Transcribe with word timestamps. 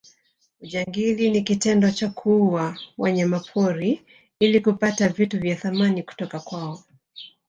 ujangili 0.61 1.29
ni 1.31 1.41
kitendo 1.41 1.91
cha 1.91 2.09
kuua 2.09 2.77
wanyamapori 2.97 4.05
ili 4.39 4.59
kupata 4.59 5.09
vitu 5.09 5.39
vya 5.39 5.55
thamani 5.55 6.03
kutoka 6.03 6.39
kwao 6.39 6.83